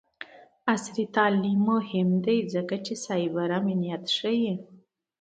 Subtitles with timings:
[0.71, 4.53] عصري تعلیم مهم دی ځکه چې سایبر امنیت ښيي.